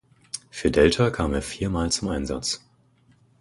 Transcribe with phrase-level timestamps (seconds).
[0.49, 2.65] Für Delta kam er viermal zum Einsatz.